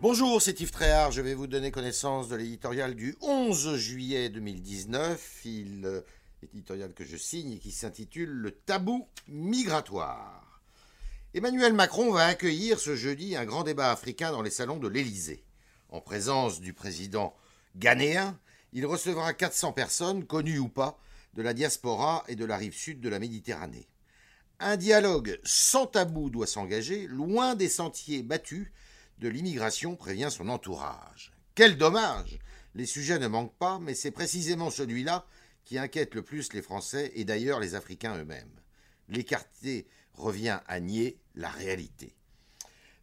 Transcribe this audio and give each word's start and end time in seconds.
Bonjour, 0.00 0.40
c'est 0.40 0.60
Yves 0.60 0.70
Tréhard. 0.70 1.10
Je 1.10 1.20
vais 1.20 1.34
vous 1.34 1.48
donner 1.48 1.72
connaissance 1.72 2.28
de 2.28 2.36
l'éditorial 2.36 2.94
du 2.94 3.16
11 3.20 3.74
juillet 3.74 4.28
2019. 4.28 5.40
Il, 5.44 5.84
euh, 5.86 6.02
éditorial 6.40 6.92
que 6.92 7.04
je 7.04 7.16
signe 7.16 7.54
et 7.54 7.58
qui 7.58 7.72
s'intitule 7.72 8.28
Le 8.28 8.52
tabou 8.52 9.08
migratoire. 9.26 10.62
Emmanuel 11.34 11.72
Macron 11.72 12.12
va 12.12 12.26
accueillir 12.26 12.78
ce 12.78 12.94
jeudi 12.94 13.34
un 13.34 13.44
grand 13.44 13.64
débat 13.64 13.90
africain 13.90 14.30
dans 14.30 14.42
les 14.42 14.50
salons 14.50 14.76
de 14.76 14.86
l'Élysée. 14.86 15.42
En 15.88 16.00
présence 16.00 16.60
du 16.60 16.74
président 16.74 17.34
ghanéen, 17.74 18.38
il 18.72 18.86
recevra 18.86 19.34
400 19.34 19.72
personnes, 19.72 20.26
connues 20.26 20.60
ou 20.60 20.68
pas, 20.68 21.00
de 21.34 21.42
la 21.42 21.54
diaspora 21.54 22.22
et 22.28 22.36
de 22.36 22.44
la 22.44 22.56
rive 22.56 22.76
sud 22.76 23.00
de 23.00 23.08
la 23.08 23.18
Méditerranée. 23.18 23.88
Un 24.60 24.76
dialogue 24.76 25.40
sans 25.42 25.86
tabou 25.86 26.30
doit 26.30 26.46
s'engager, 26.46 27.08
loin 27.08 27.56
des 27.56 27.68
sentiers 27.68 28.22
battus 28.22 28.70
de 29.18 29.28
l'immigration, 29.28 29.96
prévient 29.96 30.28
son 30.30 30.48
entourage. 30.48 31.32
Quel 31.54 31.76
dommage 31.76 32.38
Les 32.74 32.86
sujets 32.86 33.18
ne 33.18 33.26
manquent 33.26 33.58
pas, 33.58 33.78
mais 33.78 33.94
c'est 33.94 34.10
précisément 34.10 34.70
celui-là 34.70 35.26
qui 35.64 35.78
inquiète 35.78 36.14
le 36.14 36.22
plus 36.22 36.52
les 36.52 36.62
Français 36.62 37.12
et 37.14 37.24
d'ailleurs 37.24 37.60
les 37.60 37.74
Africains 37.74 38.16
eux-mêmes. 38.16 38.60
L'écarté 39.08 39.86
revient 40.14 40.60
à 40.66 40.80
nier 40.80 41.18
la 41.34 41.50
réalité. 41.50 42.14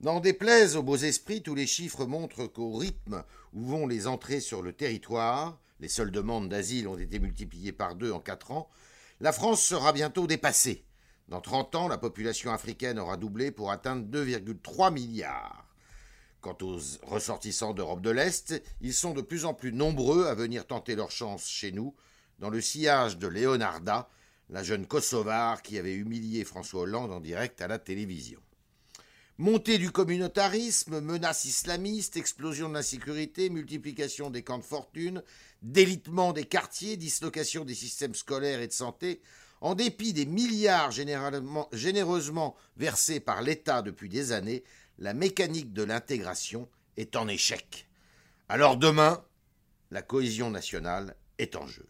N'en 0.00 0.20
déplaise 0.20 0.76
aux 0.76 0.82
beaux 0.82 0.96
esprits, 0.96 1.42
tous 1.42 1.54
les 1.54 1.66
chiffres 1.66 2.06
montrent 2.06 2.46
qu'au 2.46 2.76
rythme 2.76 3.24
où 3.52 3.64
vont 3.64 3.86
les 3.86 4.06
entrées 4.06 4.40
sur 4.40 4.60
le 4.62 4.72
territoire, 4.72 5.60
les 5.80 5.88
seules 5.88 6.10
demandes 6.10 6.48
d'asile 6.48 6.88
ont 6.88 6.98
été 6.98 7.18
multipliées 7.18 7.72
par 7.72 7.94
deux 7.94 8.12
en 8.12 8.20
quatre 8.20 8.50
ans, 8.50 8.68
la 9.20 9.32
France 9.32 9.62
sera 9.62 9.92
bientôt 9.92 10.26
dépassée. 10.26 10.84
Dans 11.28 11.40
30 11.40 11.74
ans, 11.76 11.88
la 11.88 11.98
population 11.98 12.52
africaine 12.52 12.98
aura 12.98 13.16
doublé 13.16 13.52
pour 13.52 13.70
atteindre 13.70 14.04
2,3 14.06 14.92
milliards. 14.92 15.71
Quant 16.42 16.58
aux 16.62 16.80
ressortissants 17.04 17.72
d'Europe 17.72 18.02
de 18.02 18.10
l'Est, 18.10 18.60
ils 18.80 18.94
sont 18.94 19.14
de 19.14 19.20
plus 19.20 19.44
en 19.44 19.54
plus 19.54 19.72
nombreux 19.72 20.26
à 20.26 20.34
venir 20.34 20.66
tenter 20.66 20.96
leur 20.96 21.12
chance 21.12 21.46
chez 21.46 21.70
nous, 21.70 21.94
dans 22.40 22.50
le 22.50 22.60
sillage 22.60 23.16
de 23.16 23.28
Leonarda, 23.28 24.10
la 24.50 24.64
jeune 24.64 24.88
Kosovare 24.88 25.62
qui 25.62 25.78
avait 25.78 25.94
humilié 25.94 26.44
François 26.44 26.80
Hollande 26.80 27.12
en 27.12 27.20
direct 27.20 27.62
à 27.62 27.68
la 27.68 27.78
télévision. 27.78 28.40
Montée 29.38 29.78
du 29.78 29.92
communautarisme, 29.92 31.00
menaces 31.00 31.44
islamistes, 31.44 32.16
explosion 32.16 32.68
de 32.68 32.74
l'insécurité, 32.74 33.48
multiplication 33.48 34.28
des 34.28 34.42
camps 34.42 34.58
de 34.58 34.64
fortune, 34.64 35.22
délitement 35.62 36.32
des 36.32 36.44
quartiers, 36.44 36.96
dislocation 36.96 37.64
des 37.64 37.76
systèmes 37.76 38.16
scolaires 38.16 38.60
et 38.60 38.66
de 38.66 38.72
santé, 38.72 39.20
en 39.60 39.76
dépit 39.76 40.12
des 40.12 40.26
milliards 40.26 40.90
généreusement 40.90 42.56
versés 42.76 43.20
par 43.20 43.42
l'État 43.42 43.80
depuis 43.82 44.08
des 44.08 44.32
années, 44.32 44.64
la 45.02 45.14
mécanique 45.14 45.72
de 45.72 45.82
l'intégration 45.82 46.68
est 46.96 47.16
en 47.16 47.26
échec. 47.26 47.88
Alors 48.48 48.76
demain, 48.76 49.24
la 49.90 50.00
cohésion 50.00 50.48
nationale 50.48 51.16
est 51.38 51.56
en 51.56 51.66
jeu. 51.66 51.88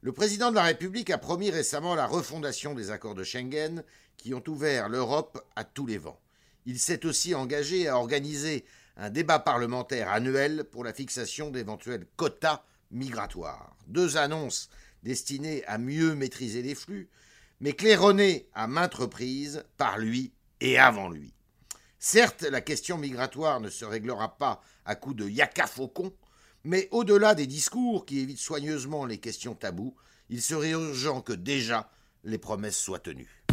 Le 0.00 0.12
président 0.12 0.50
de 0.50 0.54
la 0.54 0.62
République 0.62 1.10
a 1.10 1.18
promis 1.18 1.50
récemment 1.50 1.96
la 1.96 2.06
refondation 2.06 2.72
des 2.72 2.92
accords 2.92 3.16
de 3.16 3.24
Schengen 3.24 3.82
qui 4.16 4.32
ont 4.32 4.44
ouvert 4.46 4.88
l'Europe 4.88 5.44
à 5.56 5.64
tous 5.64 5.86
les 5.86 5.98
vents. 5.98 6.20
Il 6.66 6.78
s'est 6.78 7.04
aussi 7.04 7.34
engagé 7.34 7.88
à 7.88 7.98
organiser 7.98 8.64
un 8.96 9.10
débat 9.10 9.40
parlementaire 9.40 10.08
annuel 10.08 10.66
pour 10.70 10.84
la 10.84 10.92
fixation 10.92 11.50
d'éventuels 11.50 12.06
quotas 12.14 12.62
migratoires. 12.92 13.74
Deux 13.88 14.18
annonces 14.18 14.70
destinées 15.02 15.64
à 15.64 15.78
mieux 15.78 16.14
maîtriser 16.14 16.62
les 16.62 16.76
flux, 16.76 17.08
mais 17.58 17.72
claironnées 17.72 18.48
à 18.54 18.68
maintes 18.68 18.94
reprises 18.94 19.64
par 19.76 19.98
lui 19.98 20.30
et 20.60 20.78
avant 20.78 21.10
lui. 21.10 21.35
Certes, 22.08 22.42
la 22.42 22.60
question 22.60 22.98
migratoire 22.98 23.58
ne 23.58 23.68
se 23.68 23.84
réglera 23.84 24.38
pas 24.38 24.62
à 24.84 24.94
coups 24.94 25.16
de 25.16 25.28
yaka 25.28 25.66
faucon, 25.66 26.12
mais 26.62 26.86
au-delà 26.92 27.34
des 27.34 27.48
discours 27.48 28.06
qui 28.06 28.20
évitent 28.20 28.38
soigneusement 28.38 29.06
les 29.06 29.18
questions 29.18 29.56
tabous, 29.56 29.92
il 30.30 30.40
serait 30.40 30.70
urgent 30.70 31.20
que 31.20 31.32
déjà 31.32 31.90
les 32.22 32.38
promesses 32.38 32.78
soient 32.78 33.00
tenues. 33.00 33.45